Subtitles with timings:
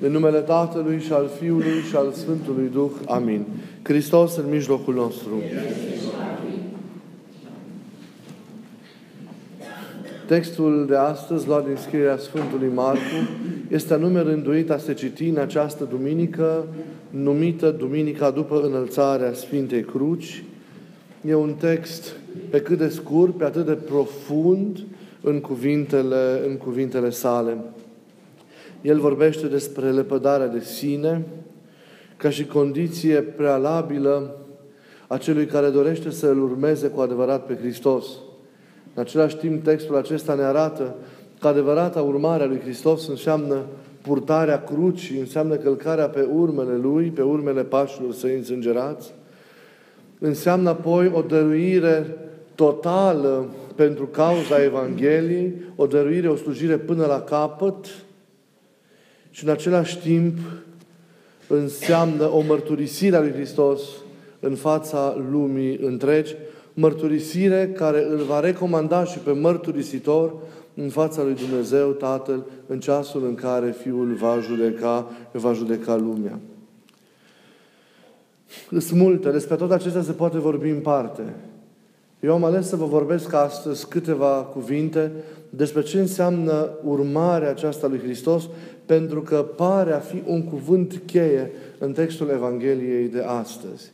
[0.00, 2.90] În numele Tatălui și al Fiului și al Sfântului Duh.
[3.06, 3.44] Amin.
[3.82, 5.42] Hristos în mijlocul nostru.
[10.26, 13.28] Textul de astăzi, luat din scrierea Sfântului Marcu,
[13.68, 16.66] este anume rânduit a se citi în această duminică,
[17.10, 20.44] numită Duminica după înălțarea Sfintei Cruci.
[21.28, 22.16] E un text
[22.50, 24.78] pe cât de scurt, pe atât de profund
[25.20, 27.56] în cuvintele, în cuvintele sale.
[28.86, 31.26] El vorbește despre lepădarea de sine
[32.16, 34.36] ca și condiție prealabilă
[35.06, 38.06] a celui care dorește să îl urmeze cu adevărat pe Hristos.
[38.94, 40.94] În același timp, textul acesta ne arată
[41.40, 43.56] că adevărata urmare a lui Hristos înseamnă
[44.02, 49.14] purtarea crucii, înseamnă călcarea pe urmele Lui, pe urmele pașilor săi însângerați,
[50.18, 52.16] înseamnă apoi o dăruire
[52.54, 57.86] totală pentru cauza Evangheliei, o dăruire, o slujire până la capăt,
[59.36, 60.38] și în același timp
[61.48, 63.80] înseamnă o mărturisire a lui Hristos
[64.40, 66.34] în fața lumii întregi,
[66.74, 70.34] mărturisire care îl va recomanda și pe mărturisitor
[70.74, 76.38] în fața lui Dumnezeu Tatăl în ceasul în care Fiul va judeca, va judeca lumea.
[78.70, 81.22] Sunt multe, despre toate acestea se poate vorbi în parte.
[82.20, 85.12] Eu am ales să vă vorbesc astăzi câteva cuvinte
[85.50, 88.48] despre ce înseamnă urmarea aceasta lui Hristos,
[88.86, 93.92] pentru că pare a fi un cuvânt cheie în textul Evangheliei de astăzi.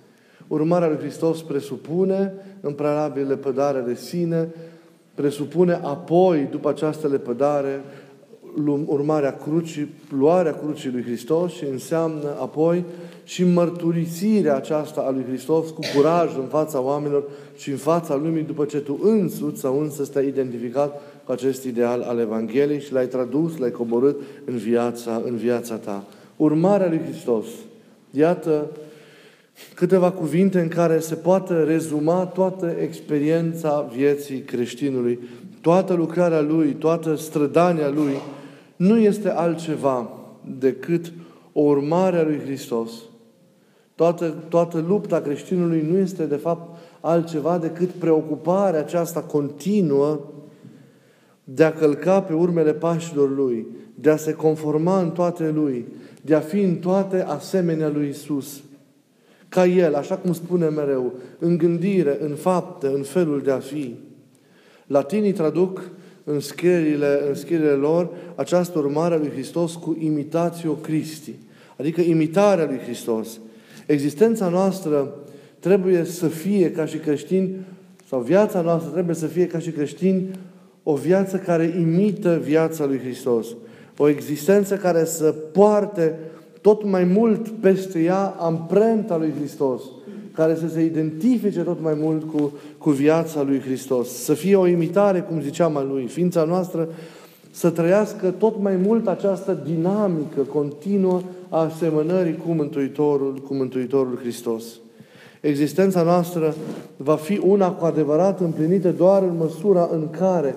[0.48, 4.48] Urmarea lui Hristos presupune, în prealabil, lepădarea de sine,
[5.14, 7.80] presupune apoi, după această lepădare,
[8.86, 12.84] urmarea crucii, luarea crucii lui Hristos și înseamnă apoi
[13.24, 17.24] și mărturisirea aceasta a lui Hristos cu curaj în fața oamenilor
[17.56, 22.00] și în fața lumii după ce tu însuți sau însă te-ai identificat cu acest ideal
[22.00, 26.04] al Evangheliei și l-ai tradus, l-ai coborât în viața, în viața ta.
[26.36, 27.46] Urmarea lui Hristos.
[28.10, 28.66] Iată
[29.74, 35.18] câteva cuvinte în care se poate rezuma toată experiența vieții creștinului.
[35.60, 38.14] Toată lucrarea lui, toată strădania lui
[38.76, 40.10] nu este altceva
[40.58, 41.12] decât
[41.52, 42.90] o urmare a lui Hristos.
[43.94, 50.20] Toată, toată lupta creștinului nu este, de fapt, altceva decât preocuparea aceasta continuă
[51.44, 55.86] de a călca pe urmele pașilor Lui, de a se conforma în toate Lui,
[56.22, 58.62] de a fi în toate asemenea Lui Isus.
[59.48, 63.94] Ca El, așa cum spune mereu, în gândire, în fapte, în felul de a fi.
[64.86, 65.90] Latinii traduc
[66.24, 71.34] în scrierile, în scrierile lor această urmare a lui Hristos cu imitatio Christi,
[71.78, 73.40] adică imitarea lui Hristos.
[73.86, 75.14] Existența noastră
[75.58, 77.54] trebuie să fie ca și creștini,
[78.08, 80.28] sau viața noastră trebuie să fie ca și creștini,
[80.82, 83.46] o viață care imită viața lui Hristos.
[83.96, 86.18] O existență care să poarte
[86.60, 89.82] tot mai mult peste ea amprenta lui Hristos,
[90.34, 94.08] care să se identifice tot mai mult cu, cu viața lui Hristos.
[94.08, 96.06] Să fie o imitare, cum ziceam, a lui.
[96.06, 96.88] Ființa noastră
[97.50, 104.64] să trăiască tot mai mult această dinamică continuă a asemănării cu Mântuitorul, cu Mântuitorul Hristos.
[105.40, 106.54] Existența noastră
[106.96, 110.54] va fi una cu adevărat împlinită doar în măsura în care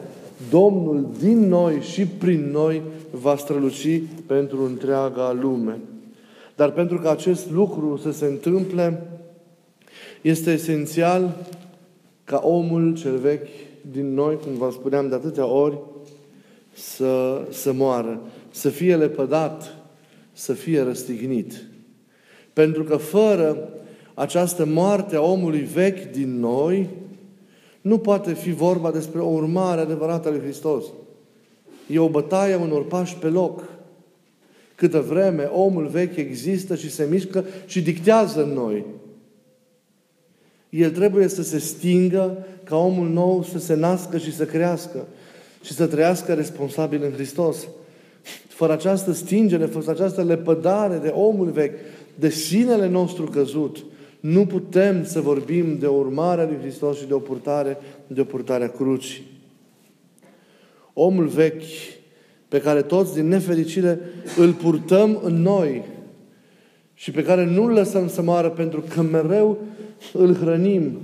[0.49, 2.81] Domnul din noi și prin noi
[3.11, 5.79] va străluci pentru întreaga lume.
[6.55, 9.07] Dar pentru că acest lucru să se întâmple,
[10.21, 11.35] este esențial
[12.23, 13.47] ca omul cel vechi
[13.91, 15.77] din noi, cum vă spuneam de atâtea ori,
[16.73, 19.75] să, să moară, să fie lepădat,
[20.33, 21.63] să fie răstignit.
[22.53, 23.69] Pentru că fără
[24.13, 26.89] această moarte a omului vechi din noi,
[27.85, 30.85] nu poate fi vorba despre o urmare adevărată a lui Hristos.
[31.87, 33.63] E o bătaie a unor pași pe loc.
[34.75, 38.85] Câtă vreme omul vechi există și se mișcă și dictează în noi.
[40.69, 45.05] El trebuie să se stingă ca omul nou să se nască și să crească
[45.61, 47.67] și să trăiască responsabil în Hristos.
[48.47, 51.79] Fără această stingere, fără această lepădare de omul vechi,
[52.15, 53.83] de sinele nostru căzut,
[54.25, 57.77] nu putem să vorbim de o urmare a lui Hristos și de o purtare,
[58.07, 59.23] de o purtare a crucii.
[60.93, 61.63] Omul vechi,
[62.47, 63.99] pe care toți din nefericire
[64.37, 65.83] îl purtăm în noi
[66.93, 69.57] și pe care nu-l lăsăm să moară pentru că mereu
[70.13, 70.99] îl hrănim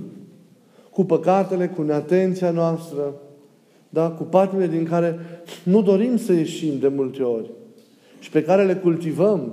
[0.90, 3.14] cu păcatele, cu neatenția noastră,
[3.88, 4.10] da?
[4.10, 5.18] cu patimile din care
[5.62, 7.50] nu dorim să ieșim de multe ori
[8.18, 9.52] și pe care le cultivăm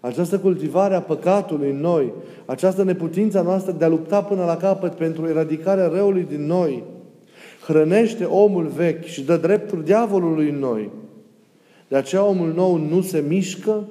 [0.00, 2.12] această cultivare a păcatului în noi,
[2.46, 6.82] această neputință noastră de a lupta până la capăt pentru eradicarea răului din noi,
[7.66, 10.90] hrănește omul vechi și dă dreptul diavolului în noi.
[11.88, 13.88] De aceea omul nou nu se mișcă,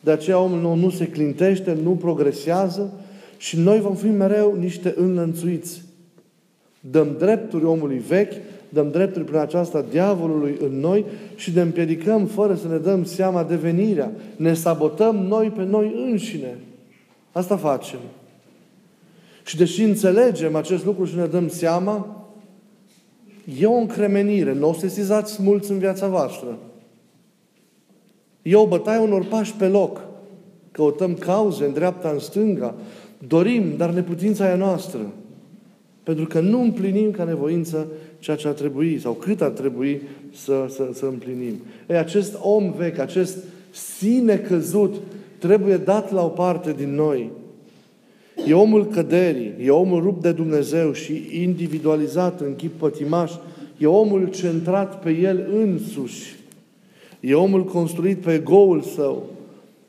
[0.00, 2.92] De aceea omul nou nu se clintește, nu progresează
[3.36, 5.82] și noi vom fi mereu niște înlănțuiți.
[6.80, 8.32] Dăm drepturi omului vechi,
[8.74, 11.04] dăm drepturi prin aceasta diavolului în noi
[11.36, 14.12] și ne împiedicăm fără să ne dăm seama de venirea.
[14.36, 16.58] Ne sabotăm noi pe noi înșine.
[17.32, 17.98] Asta facem.
[19.44, 22.26] Și deși înțelegem acest lucru și ne dăm seama,
[23.58, 24.52] e o încremenire.
[24.52, 26.58] Nu o sesizați mulți în viața voastră.
[28.42, 30.00] E o bătaie unor pași pe loc.
[30.70, 32.74] Căutăm cauze în dreapta, în stânga.
[33.26, 35.00] Dorim, dar neputința e noastră.
[36.02, 37.86] Pentru că nu împlinim ca nevoință
[38.24, 40.02] ceea ce ar trebui sau cât ar trebui
[40.34, 41.54] să, să, să împlinim.
[41.88, 43.36] Ei, acest om vechi, acest
[43.70, 44.94] sine căzut,
[45.38, 47.30] trebuie dat la o parte din noi.
[48.46, 53.32] E omul căderii, e omul rupt de Dumnezeu și individualizat în chip pătimaș,
[53.78, 56.36] e omul centrat pe el însuși,
[57.20, 59.30] e omul construit pe egoul său,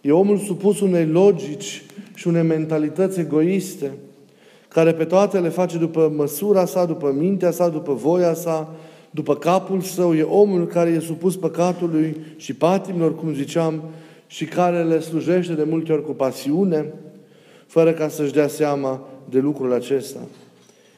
[0.02, 1.84] e omul supus unei logici
[2.14, 3.92] și unei mentalități egoiste,
[4.76, 8.76] care pe toate le face după măsura sa, după mintea sa, după voia sa,
[9.12, 13.84] după capul său, e omul care e supus păcatului și patimilor, cum ziceam,
[14.28, 16.94] și care le slujește de multe ori cu pasiune,
[17.66, 20.20] fără ca să-și dea seama de lucrul acesta.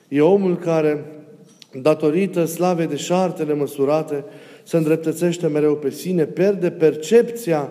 [0.08, 1.06] E omul care,
[1.82, 4.24] datorită slavei de șartele măsurate,
[4.64, 7.70] se îndreptățește mereu pe sine, pierde percepția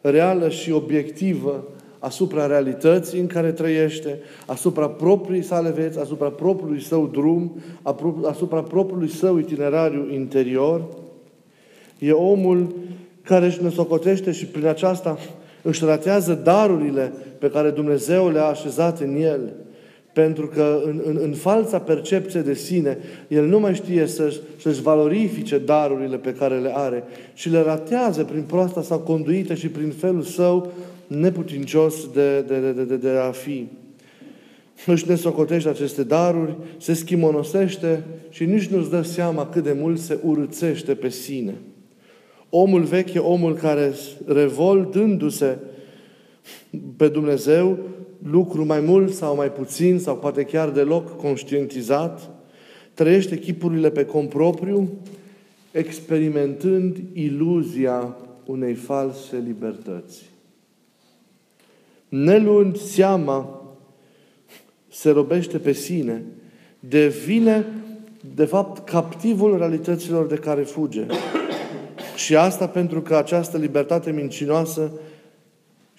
[0.00, 1.64] reală și obiectivă
[1.98, 7.60] asupra realității în care trăiește, asupra proprii sale vieți, asupra propriului său drum,
[8.24, 10.84] asupra propriului său itinerariu interior.
[11.98, 12.74] E omul
[13.22, 15.18] care își năsocotește și prin aceasta
[15.62, 19.52] își ratează darurile pe care Dumnezeu le-a așezat în el.
[20.18, 22.98] Pentru că în, în, în falsa percepție de sine,
[23.28, 27.04] el nu mai știe să-și, să-și valorifice darurile pe care le are
[27.34, 30.72] și le ratează prin proasta sa conduită și prin felul său
[31.06, 33.66] neputincios de, de, de, de, de a fi.
[34.86, 40.18] Își nesocotește aceste daruri, se schimonosește și nici nu-ți dă seama cât de mult se
[40.24, 41.54] urățește pe sine.
[42.50, 43.92] Omul vechi e omul care,
[44.26, 45.58] revoltându-se
[46.96, 47.78] pe Dumnezeu,
[48.22, 52.30] lucru mai mult sau mai puțin, sau poate chiar deloc conștientizat,
[52.94, 54.88] trăiește chipurile pe compropriu,
[55.70, 58.16] experimentând iluzia
[58.46, 60.24] unei false libertăți.
[62.08, 63.62] Neluând seama,
[64.88, 66.24] se robește pe sine,
[66.80, 67.66] devine,
[68.34, 71.06] de fapt, captivul realităților de care fuge.
[72.16, 74.92] Și asta pentru că această libertate mincinoasă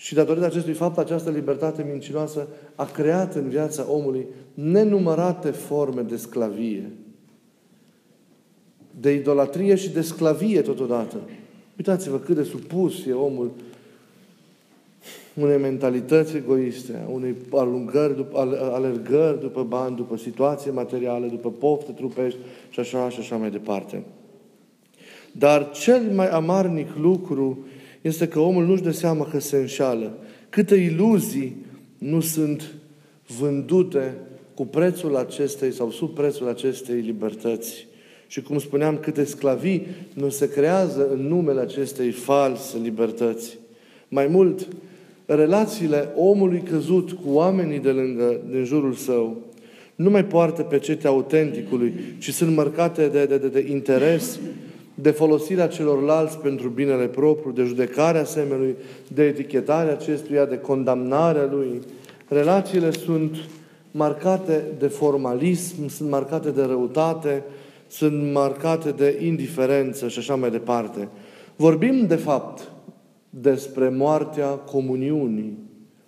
[0.02, 6.16] și datorită acestui fapt, această libertate mincinoasă a creat în viața omului nenumărate forme de
[6.16, 6.92] sclavie.
[9.00, 11.18] De idolatrie și de sclavie totodată.
[11.78, 13.52] Uitați-vă cât de supus e omul
[15.34, 18.40] unei mentalități egoiste, unei alungări, după,
[18.74, 24.04] alergări după bani, după situații materiale, după pofte trupești și așa și așa mai departe.
[25.32, 27.58] Dar cel mai amarnic lucru
[28.02, 30.18] este că omul nu-și dă seama că se înșală.
[30.50, 31.56] Câte iluzii
[31.98, 32.74] nu sunt
[33.40, 34.16] vândute
[34.54, 37.88] cu prețul acestei sau sub prețul acestei libertăți.
[38.28, 43.58] Și cum spuneam, câte sclavii nu se creează în numele acestei false libertăți.
[44.08, 44.68] Mai mult,
[45.26, 49.38] relațiile omului căzut cu oamenii de lângă, din jurul său,
[49.96, 54.40] nu mai poartă pe cete autenticului, ci sunt marcate de, de, de, de interes,
[55.02, 58.76] de folosirea celorlalți pentru binele propriu, de judecarea semenului,
[59.08, 61.82] de etichetarea acestuia, de condamnarea lui.
[62.28, 63.36] Relațiile sunt
[63.92, 67.44] marcate de formalism, sunt marcate de răutate,
[67.88, 71.08] sunt marcate de indiferență și așa mai departe.
[71.56, 72.72] Vorbim, de fapt,
[73.30, 75.58] despre moartea comuniunii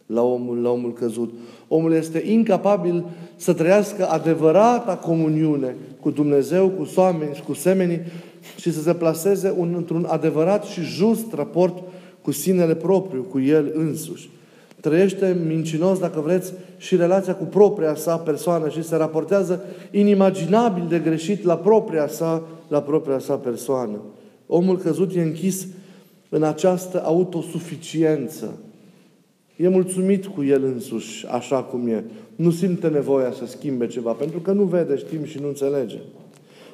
[0.06, 1.34] la omul, la omul căzut.
[1.68, 3.06] Omul este incapabil
[3.36, 8.02] să trăiască adevărata comuniune cu Dumnezeu, cu oameni și cu semenii
[8.60, 11.84] și să se plaseze un, într-un adevărat și just raport
[12.22, 14.30] cu sinele propriu, cu el însuși.
[14.80, 21.00] Trăiește mincinos, dacă vreți, și relația cu propria sa persoană și se raportează inimaginabil de
[21.00, 24.02] greșit la propria sa, la propria sa persoană.
[24.48, 25.68] Omul căzut e închis
[26.30, 28.58] în această autosuficiență.
[29.56, 32.04] E mulțumit cu el însuși, așa cum e.
[32.36, 35.98] Nu simte nevoia să schimbe ceva, pentru că nu vede, știm și nu înțelege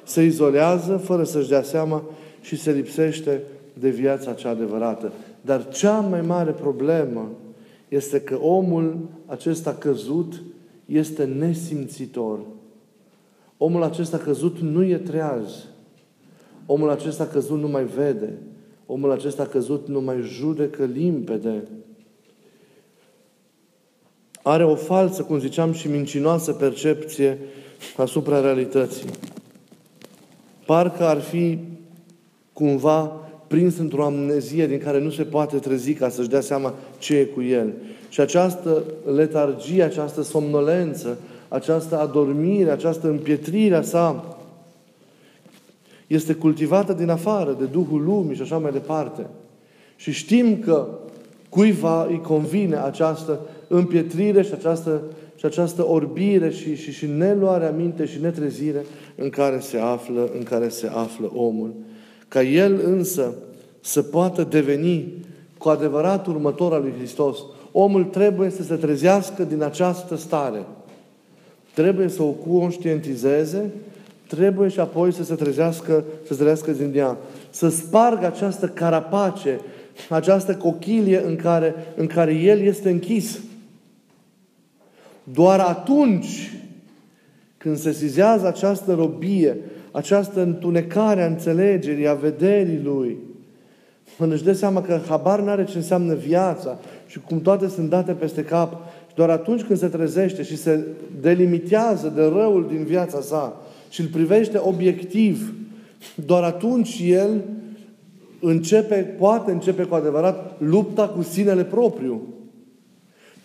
[0.08, 2.02] se izolează fără să-și dea seama
[2.40, 5.12] și se lipsește de viața cea adevărată.
[5.40, 7.30] Dar cea mai mare problemă
[7.88, 10.42] este că omul acesta căzut
[10.86, 12.38] este nesimțitor.
[13.56, 15.64] Omul acesta căzut nu e treaz.
[16.66, 18.32] Omul acesta căzut nu mai vede.
[18.86, 21.62] Omul acesta căzut nu mai judecă limpede.
[24.42, 27.38] are o falsă, cum ziceam, și mincinoasă percepție
[27.96, 29.10] asupra realității.
[30.68, 31.58] Parcă ar fi
[32.52, 33.12] cumva
[33.46, 37.24] prins într-o amnezie din care nu se poate trezi ca să-și dea seama ce e
[37.24, 37.72] cu el.
[38.08, 38.82] Și această
[39.14, 44.38] letargie, această somnolență, această adormire, această împietrire a sa
[46.06, 49.26] este cultivată din afară, de Duhul Lumii și așa mai departe.
[49.96, 50.86] Și știm că
[51.48, 55.02] cuiva îi convine această împietrire și această,
[55.38, 60.42] și această orbire și, și, și neluarea minte și netrezire în care se află, în
[60.42, 61.74] care se află omul.
[62.28, 63.34] Ca el însă
[63.80, 65.12] să poată deveni
[65.58, 67.38] cu adevărat următor al lui Hristos,
[67.72, 70.66] omul trebuie să se trezească din această stare.
[71.74, 73.70] Trebuie să o conștientizeze,
[74.26, 77.16] trebuie și apoi să se trezească, să se trezească din ea.
[77.50, 79.60] Să spargă această carapace,
[80.08, 83.40] această cochilie în care, în care el este închis.
[85.32, 86.52] Doar atunci
[87.58, 89.56] când se sizează această robie,
[89.90, 93.16] această întunecare a înțelegerii, a vederii lui,
[94.18, 98.12] când își dă seama că habar n-are ce înseamnă viața și cum toate sunt date
[98.12, 98.72] peste cap,
[99.08, 100.86] și doar atunci când se trezește și se
[101.20, 103.56] delimitează de răul din viața sa
[103.90, 105.54] și îl privește obiectiv,
[106.26, 107.42] doar atunci el
[108.40, 112.22] începe, poate începe cu adevărat lupta cu sinele propriu.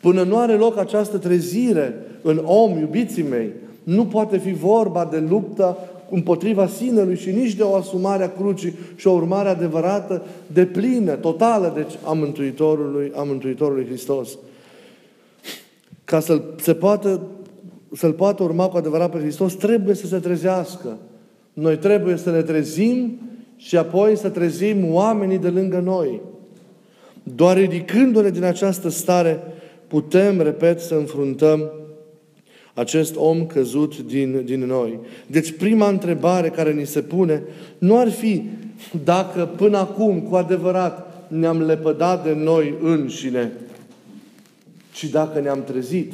[0.03, 3.51] Până nu are loc această trezire în om, iubiții mei,
[3.83, 5.77] nu poate fi vorba de luptă
[6.09, 11.11] împotriva sinelui și nici de o asumare a crucii și o urmare adevărată, de plină,
[11.11, 14.29] totală, deci a Mântuitorului, a Mântuitorului Hristos.
[16.03, 17.21] Ca să-l, se poată,
[17.93, 20.97] să-l poată urma cu adevărat pe Hristos, trebuie să se trezească.
[21.53, 23.19] Noi trebuie să ne trezim
[23.57, 26.21] și apoi să trezim oamenii de lângă noi.
[27.23, 29.39] Doar ridicându-ne din această stare,
[29.93, 31.71] putem, repet, să înfruntăm
[32.73, 34.99] acest om căzut din, din noi.
[35.27, 37.43] Deci prima întrebare care ni se pune
[37.77, 38.43] nu ar fi
[39.03, 43.51] dacă până acum, cu adevărat, ne-am lepădat de noi înșine,
[44.93, 46.13] ci dacă ne-am trezit.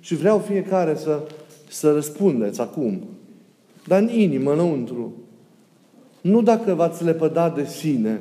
[0.00, 1.20] Și vreau fiecare să,
[1.68, 3.00] să răspundeți acum.
[3.86, 5.12] Dar în inimă, înăuntru.
[6.20, 8.20] Nu dacă v-ați lepădat de sine,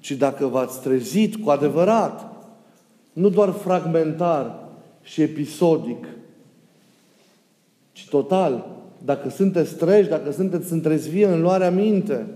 [0.00, 2.31] ci dacă v-ați trezit cu adevărat.
[3.12, 4.62] Nu doar fragmentar,
[5.02, 6.06] și episodic,
[7.92, 8.80] ci total.
[9.04, 12.26] Dacă sunteți treji, dacă sunteți întrezvie în luarea minte,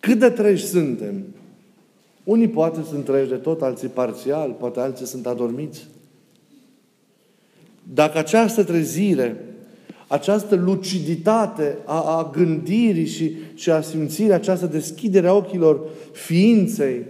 [0.00, 1.24] cât de treji suntem?
[2.24, 5.86] Unii poate sunt treji de tot, alții parțial, poate alții sunt adormiți.
[7.92, 9.44] Dacă această trezire,
[10.06, 15.80] această luciditate a, a gândirii și, și a simțirii, această deschidere a ochilor
[16.12, 17.04] ființei,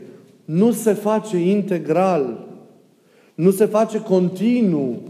[0.50, 2.46] nu se face integral,
[3.34, 5.02] nu se face continuu.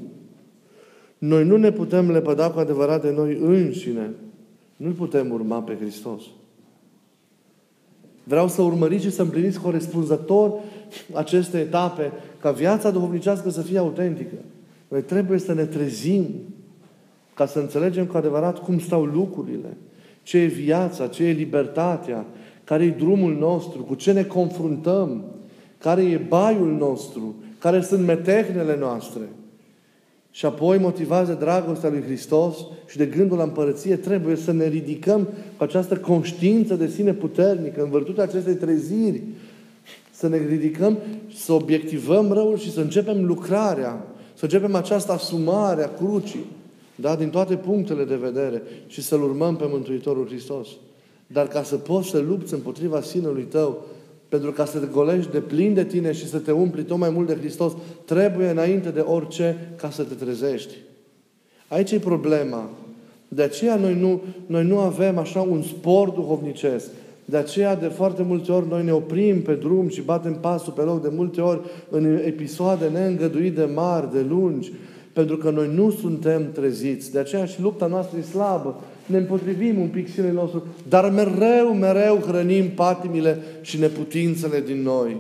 [1.19, 4.11] Noi nu ne putem lepăda cu adevărat de noi înșine.
[4.77, 6.23] Nu putem urma pe Hristos.
[8.25, 10.53] Vreau să urmăriți și să împliniți corespunzător
[11.13, 14.37] aceste etape, ca viața duhovnicească să fie autentică.
[14.89, 16.27] Noi trebuie să ne trezim
[17.35, 19.77] ca să înțelegem cu adevărat cum stau lucrurile,
[20.23, 22.27] ce e viața, ce e libertatea,
[22.71, 25.25] care e drumul nostru, cu ce ne confruntăm,
[25.79, 29.21] care e baiul nostru, care sunt metehnele noastre.
[30.31, 34.69] Și apoi, motivați de dragostea lui Hristos și de gândul la împărăție, trebuie să ne
[34.69, 39.23] ridicăm cu această conștiință de sine puternică, în virtutea acestei treziri,
[40.11, 40.99] să ne ridicăm,
[41.35, 46.47] să obiectivăm răul și să începem lucrarea, să începem această asumare a crucii,
[46.95, 47.17] da?
[47.17, 50.69] din toate punctele de vedere și să-L urmăm pe Mântuitorul Hristos.
[51.33, 53.87] Dar ca să poți să lupți împotriva sinelui tău,
[54.29, 57.11] pentru ca să te golești de plin de tine și să te umpli tot mai
[57.11, 57.73] mult de Hristos,
[58.05, 60.75] trebuie înainte de orice ca să te trezești.
[61.69, 62.69] Aici e problema.
[63.29, 66.87] De aceea noi nu, noi nu avem așa un spor duhovnicesc.
[67.25, 70.83] De aceea de foarte multe ori noi ne oprim pe drum și batem pasul pe
[70.83, 71.61] loc de multe ori
[71.91, 74.73] în episoade neîngăduite mari, de lungi,
[75.13, 77.13] pentru că noi nu suntem treziți.
[77.13, 78.81] De aceea și lupta noastră e slabă
[79.11, 85.17] ne împotrivim un pic sinele nostru, dar mereu, mereu hrănim patimile și neputințele din noi.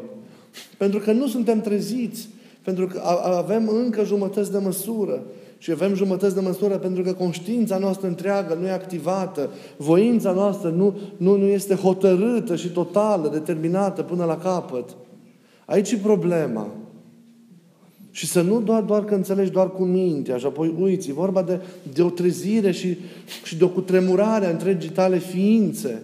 [0.76, 2.28] Pentru că nu suntem treziți,
[2.62, 5.23] pentru că avem încă jumătăți de măsură.
[5.59, 10.68] Și avem jumătăți de măsură pentru că conștiința noastră întreagă nu e activată, voința noastră
[10.68, 14.97] nu, nu, nu este hotărâtă și totală, determinată până la capăt.
[15.64, 16.68] Aici e problema.
[18.10, 21.10] Și să nu doar, doar că înțelegi doar cu mintea și apoi uiți.
[21.10, 21.60] E vorba de,
[21.92, 22.96] de o trezire și,
[23.44, 26.02] și de o cutremurare a întregii tale ființe.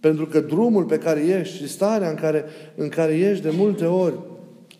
[0.00, 2.44] Pentru că drumul pe care ești și starea în care,
[2.76, 4.14] în care ești de multe ori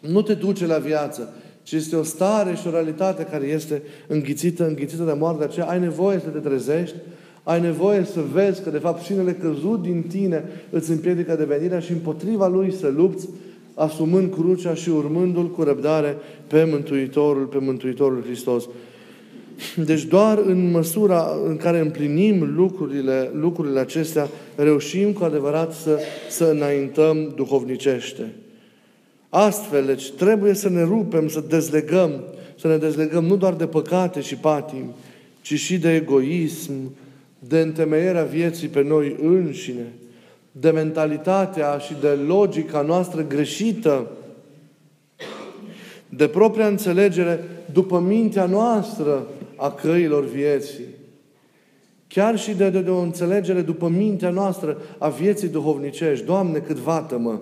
[0.01, 4.67] nu te duce la viață, ci este o stare și o realitate care este înghițită,
[4.67, 5.39] înghițită de moarte.
[5.39, 6.97] De aceea ai nevoie să te trezești,
[7.43, 11.93] ai nevoie să vezi că, de fapt, sinele căzut din tine îți împiedică devenirea și
[11.93, 13.29] împotriva lui să lupți,
[13.75, 18.69] asumând crucea și urmându-L cu răbdare pe Mântuitorul, pe Mântuitorul Hristos.
[19.85, 25.99] Deci doar în măsura în care împlinim lucrurile, lucrurile acestea, reușim cu adevărat să,
[26.31, 28.33] să înaintăm duhovnicește.
[29.29, 32.11] Astfel, deci, trebuie să ne rupem, să dezlegăm,
[32.59, 34.95] să ne dezlegăm nu doar de păcate și patimi,
[35.41, 36.73] ci și de egoism,
[37.39, 39.93] de întemeierea vieții pe noi înșine,
[40.53, 44.07] de mentalitatea și de logica noastră greșită,
[46.09, 50.85] de propria înțelegere după mintea noastră a căilor vieții.
[52.09, 56.25] Chiar și de, de, de o înțelegere după mintea noastră a vieții duhovnicești.
[56.25, 57.39] Doamne, cât vată-mă!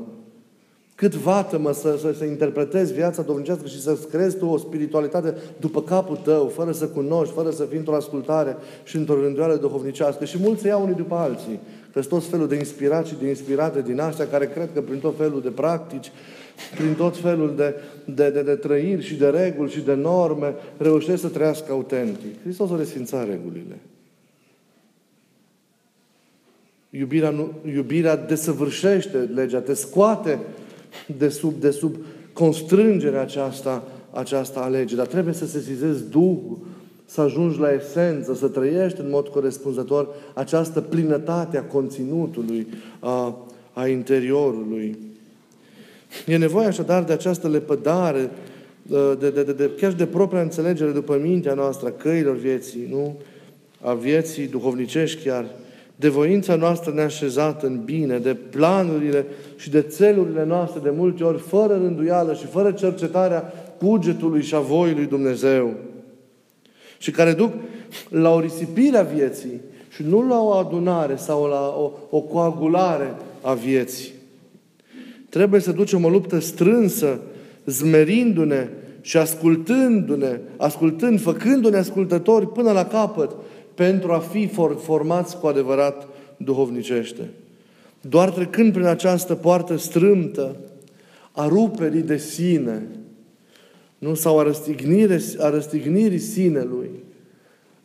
[0.94, 5.82] Cât vată-mă să, să, să interpretezi viața duhovnicească și să-ți crezi tu o spiritualitate după
[5.82, 10.24] capul tău, fără să cunoști, fără să fii într-o ascultare și într-o rânduială duhovnicească.
[10.24, 11.60] Și mulți se iau unii după alții.
[11.92, 15.42] Că tot felul de inspirații, de inspirate din astea, care cred că prin tot felul
[15.42, 16.12] de practici,
[16.76, 21.20] prin tot felul de, de, de, de trăiri și de reguli și de norme, reușesc
[21.20, 22.42] să trăiască autentic.
[22.42, 23.78] Hristos a resfințat regulile.
[26.90, 30.38] Iubirea, nu, iubirea desăvârșește legea, te scoate
[31.18, 31.96] de sub, de sub
[32.32, 34.96] constrângerea aceasta, aceasta a legii.
[34.96, 36.58] Dar trebuie să sesizezi Duhul,
[37.12, 42.66] să ajungi la esență, să trăiești în mod corespunzător această plinătate a conținutului,
[42.98, 43.36] a,
[43.72, 44.98] a interiorului.
[46.26, 48.30] E nevoie așadar de această lepădare,
[48.82, 53.16] de, de, de, de, chiar de propria înțelegere după mintea noastră a căilor vieții, nu?
[53.80, 55.46] A vieții duhovnicești chiar,
[55.96, 59.26] de voința noastră neașezată în bine, de planurile
[59.56, 64.60] și de țelurile noastre de multe ori, fără rânduială și fără cercetarea cugetului și a
[64.60, 65.74] voii lui Dumnezeu.
[67.00, 67.52] Și care duc
[68.08, 69.60] la o risipire a vieții
[69.94, 74.10] și nu la o adunare sau la o, o coagulare a vieții.
[75.28, 77.20] Trebuie să ducem o luptă strânsă,
[77.64, 78.68] zmerindu-ne
[79.00, 83.30] și ascultându-ne, ascultând, făcându-ne ascultători până la capăt,
[83.74, 84.50] pentru a fi
[84.82, 87.30] formați cu adevărat duhovnicește.
[88.00, 90.56] Doar trecând prin această poartă strâmtă
[91.32, 92.82] a ruperii de sine,
[94.00, 94.14] nu?
[94.14, 96.90] sau a, răstignire, a răstignirii sinelui,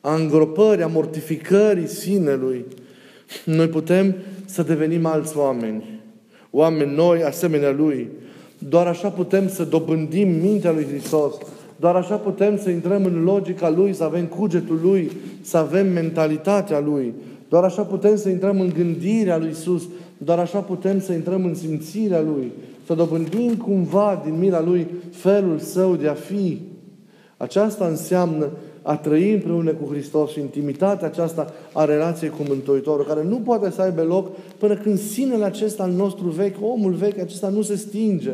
[0.02, 2.66] a îngropării, a mortificării sinelui,
[3.46, 6.00] noi putem să devenim alți oameni.
[6.52, 8.10] Oameni noi, asemenea Lui.
[8.58, 11.36] Doar așa putem să dobândim mintea Lui Hristos
[11.76, 16.80] doar așa putem să intrăm în logica Lui, să avem cugetul Lui, să avem mentalitatea
[16.80, 17.14] Lui.
[17.50, 19.84] Doar așa putem să intrăm în gândirea Lui Isus.
[20.18, 22.52] Doar așa putem să intrăm în simțirea Lui.
[22.86, 26.62] Să dobândim cumva din mila Lui felul Său de a fi.
[27.38, 28.50] Aceasta înseamnă
[28.82, 33.72] a trăi împreună cu Hristos și intimitatea aceasta a relației cu Mântuitorul, care nu poate
[33.72, 37.76] să aibă loc până când sinele acesta al nostru vechi, omul vechi acesta nu se
[37.76, 38.34] stinge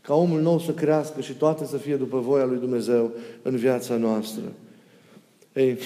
[0.00, 3.10] ca omul nou să crească și toate să fie după voia lui Dumnezeu
[3.42, 4.42] în viața noastră.
[5.52, 5.78] Ei,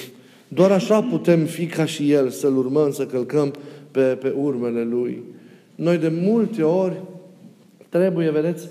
[0.48, 3.54] doar așa putem fi ca și El, să-L urmăm, să călcăm
[3.90, 5.22] pe, pe urmele Lui.
[5.74, 6.96] Noi de multe ori
[7.96, 8.68] trebuie, vedeți,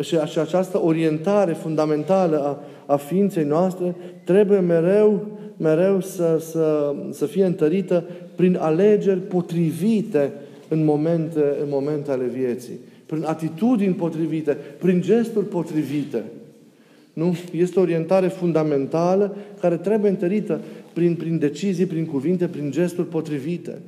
[0.00, 2.58] și, și această orientare fundamentală a,
[2.92, 10.32] a ființei noastre trebuie mereu, mereu să, să, să fie întărită prin alegeri potrivite
[10.68, 16.24] în momente, în momente ale vieții prin atitudini potrivite, prin gesturi potrivite.
[17.12, 17.36] Nu?
[17.52, 20.60] Este o orientare fundamentală care trebuie întărită
[20.92, 23.78] prin, prin decizii, prin cuvinte, prin gesturi potrivite.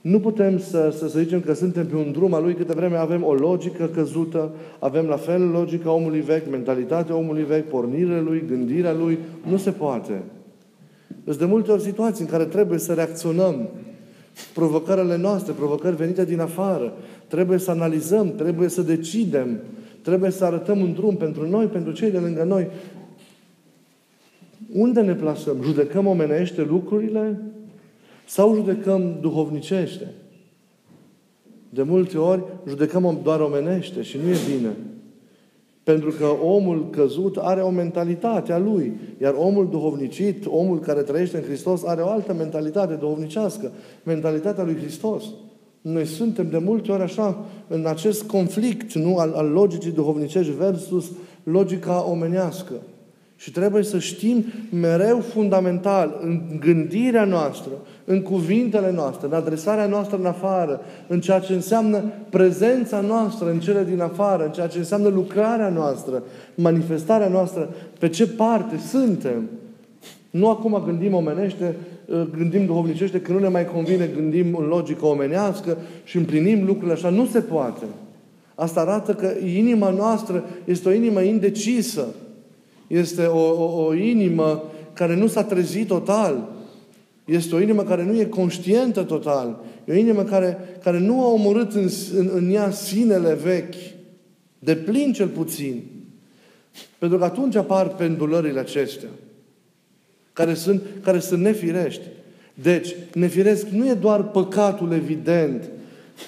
[0.00, 2.96] Nu putem să, să, să zicem că suntem pe un drum al lui câte vreme
[2.96, 8.44] avem o logică căzută, avem la fel logica omului vechi, mentalitatea omului vechi, pornirea lui,
[8.48, 9.18] gândirea lui.
[9.48, 10.22] Nu se poate.
[11.24, 13.68] Deci de multe ori situații în care trebuie să reacționăm
[14.54, 16.92] provocările noastre, provocări venite din afară.
[17.26, 19.60] Trebuie să analizăm, trebuie să decidem,
[20.02, 22.66] trebuie să arătăm un drum pentru noi, pentru cei de lângă noi.
[24.72, 25.56] Unde ne plasăm?
[25.62, 27.40] Judecăm omenește lucrurile
[28.30, 30.14] sau judecăm duhovnicește?
[31.68, 34.76] De multe ori judecăm doar omenește și nu e bine.
[35.82, 41.36] Pentru că omul căzut are o mentalitate a lui, iar omul duhovnicit, omul care trăiește
[41.36, 45.24] în Hristos, are o altă mentalitate duhovnicească, mentalitatea lui Hristos.
[45.80, 51.12] Noi suntem de multe ori așa, în acest conflict nu, al, al logicii duhovnicești versus
[51.42, 52.74] logica omenească.
[53.36, 57.70] Și trebuie să știm mereu fundamental, în gândirea noastră,
[58.10, 63.60] în cuvintele noastre, în adresarea noastră în afară, în ceea ce înseamnă prezența noastră în
[63.60, 66.22] cele din afară, în ceea ce înseamnă lucrarea noastră,
[66.54, 67.68] manifestarea noastră,
[67.98, 69.48] pe ce parte suntem.
[70.30, 71.76] Nu acum gândim omenește,
[72.12, 76.92] ă, gândim duhovnicește, că nu ne mai convine, gândim în logică omenească și împlinim lucrurile
[76.92, 77.08] așa.
[77.08, 77.84] Nu se poate.
[78.54, 82.06] Asta arată că inima noastră este o inimă indecisă.
[82.86, 86.48] Este o, o, o inimă care nu s-a trezit total.
[87.30, 89.64] Este o inimă care nu e conștientă total.
[89.84, 93.74] E o inimă care, care nu a omorât în, în, în ea sinele vechi.
[94.58, 95.82] De plin cel puțin.
[96.98, 99.08] Pentru că atunci apar pendulările acestea.
[100.32, 102.02] Care sunt, care sunt nefirești.
[102.54, 105.70] Deci, nefiresc nu e doar păcatul evident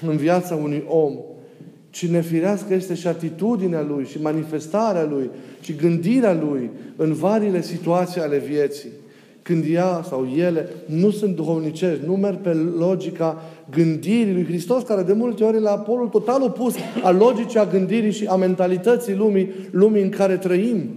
[0.07, 1.19] în viața unui om,
[1.91, 8.21] ci nefirească este și atitudinea lui, și manifestarea lui, și gândirea lui în variile situații
[8.21, 8.91] ale vieții.
[9.43, 15.03] Când ea sau ele nu sunt duhovnicești, nu merg pe logica gândirii lui Hristos, care
[15.03, 19.15] de multe ori e la polul total opus a logicii, a gândirii și a mentalității
[19.15, 20.89] lumii, lumii în care trăim.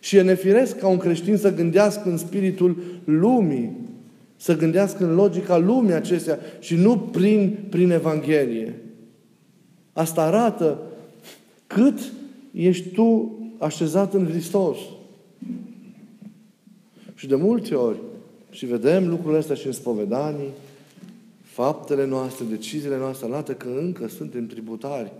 [0.00, 3.76] Și e nefiresc ca un creștin să gândească în spiritul lumii,
[4.36, 8.74] să gândească în logica lumii acestea și nu prin, prin Evanghelie.
[9.92, 10.78] Asta arată
[11.66, 11.98] cât
[12.52, 14.76] ești tu așezat în Hristos.
[17.18, 17.98] Și de multe ori,
[18.50, 20.50] și vedem lucrurile astea și în spovedanii,
[21.42, 25.12] faptele noastre, deciziile noastre arată că încă suntem tributari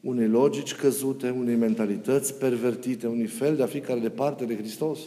[0.00, 4.98] unei logici căzute, unei mentalități pervertite, unui fel de a fi care departe de Hristos.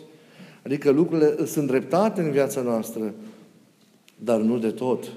[0.63, 3.13] Adică lucrurile sunt dreptate în viața noastră,
[4.23, 5.11] dar nu de tot.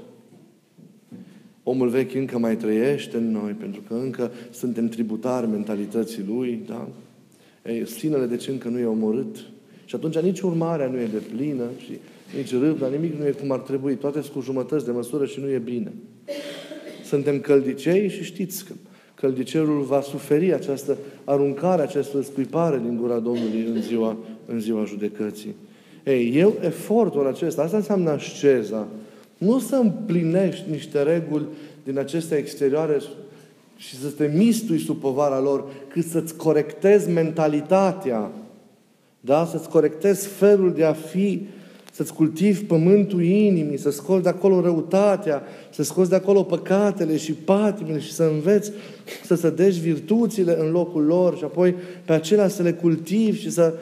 [1.62, 6.88] Omul vechi încă mai trăiește în noi, pentru că încă suntem tributari mentalității lui, da?
[7.64, 9.36] Ei, sinele de ce încă nu e omorât?
[9.88, 11.92] Și atunci nici urmarea nu e de plină și
[12.36, 13.94] nici râvna, nimic nu e cum ar trebui.
[13.94, 15.92] Toate sunt cu jumătăți de măsură și nu e bine.
[17.04, 18.72] Suntem căldicei și știți că
[19.14, 25.54] căldicerul va suferi această aruncare, această scuipare din gura Domnului în ziua, în ziua judecății.
[26.04, 28.86] Ei, eu, efortul acesta, asta înseamnă asceza.
[29.38, 31.46] Nu să împlinești niște reguli
[31.84, 33.00] din aceste exterioare
[33.76, 38.30] și să te mistui sub povara lor, cât să-ți corectezi mentalitatea,
[39.20, 39.46] da?
[39.46, 41.46] să-ți corectezi felul de a fi,
[41.92, 47.32] să-ți cultivi pământul inimii, să scoți de acolo răutatea, să scoți de acolo păcatele și
[47.32, 48.72] patimile și să înveți
[49.24, 53.74] să sădești virtuțile în locul lor și apoi pe acelea să le cultivi și să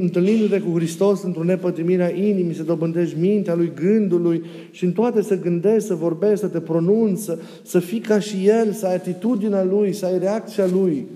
[0.00, 5.22] întâlnindu-te cu Hristos într-o nepătimire a inimii, să dobândești mintea lui, gândului și în toate
[5.22, 8.94] să gândești, să vorbești, să te pronunți, să, să fii ca și El, să ai
[8.94, 11.06] atitudinea Lui, să ai reacția Lui.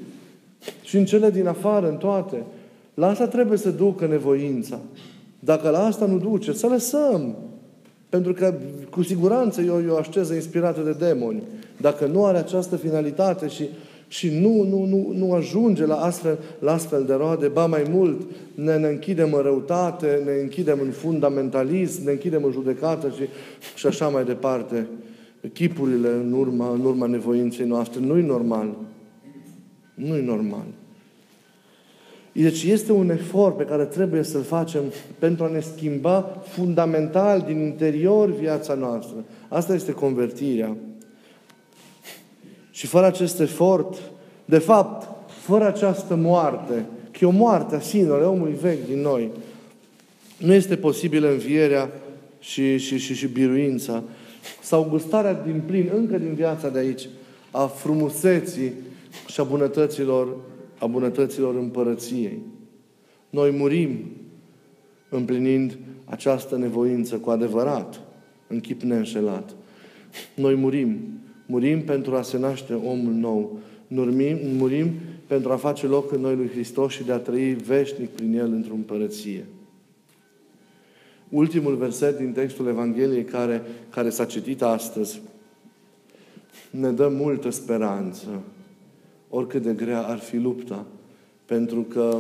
[0.83, 2.37] Și în cele din afară, în toate.
[2.99, 4.81] La asta trebuie să ducă nevoința.
[5.39, 7.37] Dacă la asta nu duce, să lăsăm.
[8.09, 8.55] Pentru că,
[8.91, 11.43] cu siguranță, eu, eu așteză inspirată de demoni.
[11.81, 13.65] Dacă nu are această finalitate și
[14.09, 18.21] și nu, nu, nu, nu ajunge la astfel, la astfel de roade, ba mai mult,
[18.55, 23.23] ne, ne închidem în răutate, ne închidem în fundamentalism, ne închidem în judecată și,
[23.75, 24.87] și așa mai departe.
[25.53, 28.01] Chipurile în urma, în urma nevoinței noastre.
[28.01, 28.77] Nu-i normal.
[29.95, 30.65] Nu-i normal.
[32.43, 34.83] Deci este un efort pe care trebuie să-l facem
[35.19, 39.25] pentru a ne schimba fundamental din interior viața noastră.
[39.49, 40.77] Asta este convertirea.
[42.71, 44.01] Și fără acest efort,
[44.45, 49.31] de fapt, fără această moarte, că e o moarte a sinelui omului vechi din noi,
[50.39, 51.91] nu este posibilă învierea
[52.39, 54.03] și, și, și, și biruința
[54.63, 57.09] sau gustarea din plin, încă din viața de aici,
[57.51, 58.73] a frumuseții
[59.27, 60.37] și a bunătăților,
[60.79, 62.39] a bunătăților împărăției.
[63.31, 63.99] Noi murim
[65.09, 68.01] împlinind această nevoință cu adevărat,
[68.47, 69.55] în chip neînșelat.
[70.35, 71.19] Noi murim
[71.51, 73.59] Murim pentru a se naște omul nou.
[73.87, 74.91] Murim, murim
[75.27, 78.53] pentru a face loc în noi lui Hristos și de a trăi veșnic prin El
[78.53, 79.47] într-o împărăție.
[81.29, 85.21] Ultimul verset din textul Evangheliei care, care s-a citit astăzi
[86.71, 88.43] ne dă multă speranță,
[89.31, 90.85] oricât de grea ar fi lupta,
[91.45, 92.19] pentru că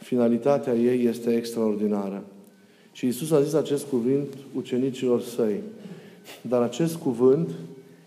[0.00, 2.24] finalitatea ei este extraordinară.
[2.92, 5.60] Și Isus a zis acest cuvânt ucenicilor săi.
[6.40, 7.48] Dar acest cuvânt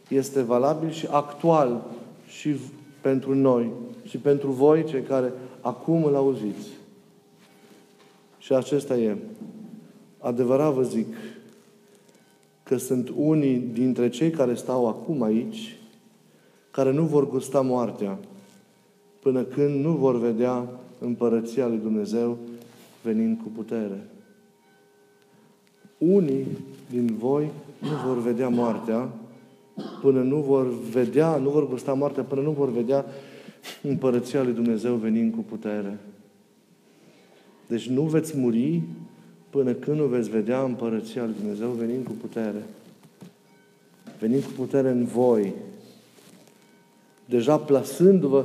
[0.07, 1.83] este valabil și actual
[2.27, 2.55] și
[3.01, 3.71] pentru noi
[4.07, 6.67] și pentru voi, cei care acum îl auziți.
[8.37, 9.17] Și acesta e.
[10.19, 11.07] Adevărat vă zic
[12.63, 15.77] că sunt unii dintre cei care stau acum aici
[16.75, 18.17] care nu vor gusta moartea
[19.19, 20.67] până când nu vor vedea
[20.99, 22.37] împărăția lui Dumnezeu
[23.01, 24.09] venind cu putere.
[25.97, 26.45] unii
[26.89, 29.09] din voi nu vor vedea moartea
[30.01, 33.05] până nu vor vedea, nu vor gusta moartea, până nu vor vedea
[33.81, 35.99] împărăția lui Dumnezeu venind cu putere.
[37.67, 38.81] Deci nu veți muri
[39.49, 42.63] până când nu veți vedea împărăția lui Dumnezeu venind cu putere.
[44.19, 45.53] Venind cu putere în voi.
[47.25, 48.43] Deja plasându-vă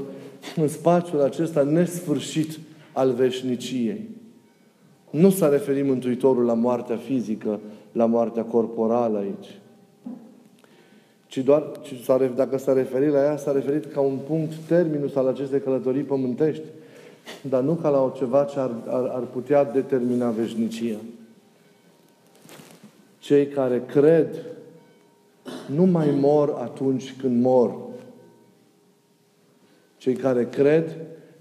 [0.57, 2.59] în spațiul acesta nesfârșit
[2.93, 4.09] al veșniciei.
[5.11, 7.61] Nu s-a referit Mântuitorul la moartea fizică,
[7.93, 9.59] la moartea corporală aici.
[11.27, 15.15] Ci doar, ci s-a, dacă s-a referit la ea, s-a referit ca un punct terminus
[15.15, 16.63] al acestei călătorii pământești,
[17.43, 20.97] dar nu ca la o ceva ce ar, ar, ar putea determina veșnicia.
[23.19, 24.45] Cei care cred
[25.75, 27.89] nu mai mor atunci când mor.
[30.01, 30.97] Cei care cred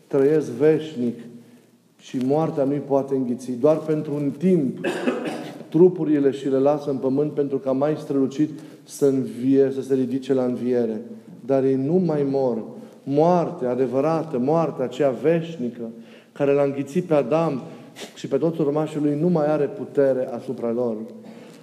[0.08, 1.20] trăiesc veșnic
[2.00, 3.52] și moartea nu-i poate înghiți.
[3.52, 4.78] Doar pentru un timp
[5.70, 8.50] trupurile și le lasă în pământ pentru ca mai strălucit
[8.84, 11.02] să învie, să se ridice la înviere.
[11.46, 12.64] Dar ei nu mai mor.
[13.04, 15.90] Moartea adevărată, moartea aceea veșnică,
[16.32, 17.62] care l-a înghițit pe Adam
[18.16, 20.96] și pe toți urmașii lui, nu mai are putere asupra lor.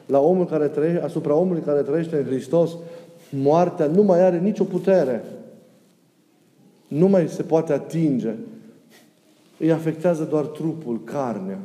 [0.06, 2.70] La omul care trăiește, asupra omului care trăiește în Hristos,
[3.30, 5.24] moartea nu mai are nicio putere.
[6.88, 8.35] Nu mai se poate atinge.
[9.59, 11.59] Îi afectează doar trupul, carnea,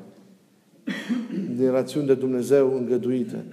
[1.55, 3.43] din rațiuni de Dumnezeu îngăduite,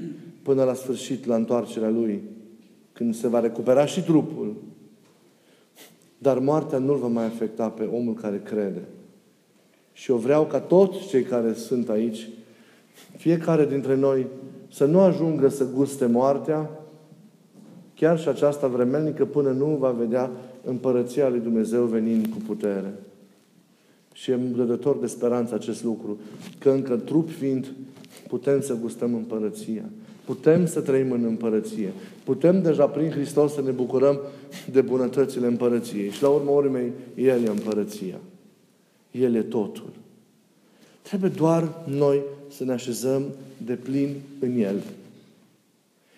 [0.43, 2.23] până la sfârșit, la întoarcerea Lui,
[2.93, 4.57] când se va recupera și trupul.
[6.19, 8.83] Dar moartea nu-l va mai afecta pe omul care crede.
[9.93, 12.29] Și eu vreau ca toți cei care sunt aici,
[13.17, 14.27] fiecare dintre noi,
[14.73, 16.71] să nu ajungă să guste moartea,
[17.95, 20.31] chiar și aceasta vremelnică, până nu va vedea
[20.65, 22.95] împărăția lui Dumnezeu venind cu putere.
[24.13, 26.19] Și e dădător de speranță acest lucru,
[26.59, 27.73] că încă trup fiind,
[28.29, 29.85] putem să gustăm împărăția.
[30.25, 31.93] Putem să trăim în împărăție.
[32.25, 34.21] Putem deja prin Hristos să ne bucurăm
[34.73, 36.11] de bunătățile împărăției.
[36.11, 38.19] Și la urmă urmei, El e împărăția.
[39.11, 39.91] El e totul.
[41.03, 43.23] Trebuie doar noi să ne așezăm
[43.65, 44.83] de plin în El.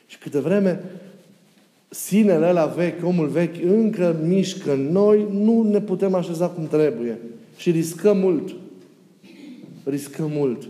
[0.06, 0.84] Și câte vreme
[1.90, 7.18] sinele ăla vechi, omul vechi, încă mișcă noi, nu ne putem așeza cum trebuie.
[7.56, 8.54] Și riscăm mult.
[9.84, 10.68] Riscăm mult.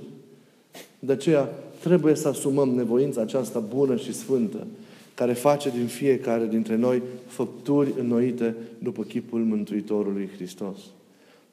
[0.98, 1.48] De aceea
[1.80, 4.66] trebuie să asumăm nevoința aceasta bună și sfântă,
[5.14, 10.78] care face din fiecare dintre noi făpturi înnoite după chipul Mântuitorului Hristos.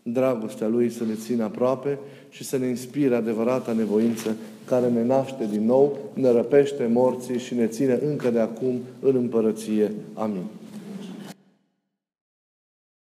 [0.03, 1.99] Dragostea Lui să ne țină aproape
[2.29, 4.35] și să ne inspire adevărata nevoință
[4.67, 9.15] care ne naște din nou, ne răpește morții și ne ține încă de acum în
[9.15, 9.91] împărăție.
[10.13, 10.43] Amin.